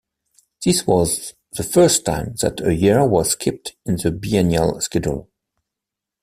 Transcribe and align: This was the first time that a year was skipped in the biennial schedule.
This 0.65 0.87
was 0.87 1.35
the 1.53 1.61
first 1.61 2.05
time 2.05 2.33
that 2.41 2.59
a 2.59 2.73
year 2.73 3.05
was 3.05 3.33
skipped 3.33 3.75
in 3.85 3.97
the 3.97 4.09
biennial 4.11 4.81
schedule. 4.81 5.29